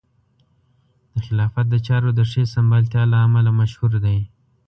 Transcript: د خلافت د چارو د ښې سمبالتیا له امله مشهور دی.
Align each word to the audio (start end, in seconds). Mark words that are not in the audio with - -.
د 1.13 1.15
خلافت 1.25 1.65
د 1.71 1.75
چارو 1.87 2.09
د 2.17 2.21
ښې 2.31 2.43
سمبالتیا 2.55 3.03
له 3.13 3.17
امله 3.27 3.51
مشهور 3.59 3.91
دی. 4.05 4.19